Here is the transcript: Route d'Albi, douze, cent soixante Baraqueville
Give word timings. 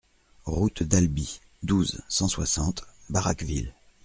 Route 0.47 0.81
d'Albi, 0.81 1.41
douze, 1.61 2.01
cent 2.09 2.27
soixante 2.27 2.81
Baraqueville 3.11 3.71